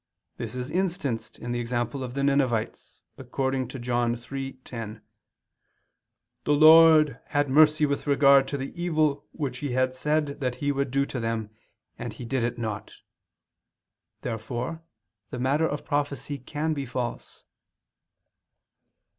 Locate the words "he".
9.59-9.73, 10.55-10.71, 12.13-12.25